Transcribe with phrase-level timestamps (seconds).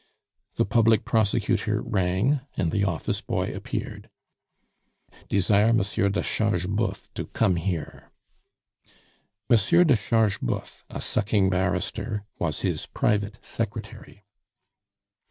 [0.55, 4.09] The public prosecutor rang, and the office boy appeared.
[5.29, 8.11] "Desire Monsieur de Chargeboeuf to come here."
[9.47, 14.23] Monsieur de Chargeboeuf, a sucking barrister, was his private secretary.